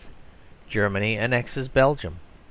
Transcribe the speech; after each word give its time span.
Germany 0.67 1.15
annexes 1.15 1.67
Belgium. 1.67 2.17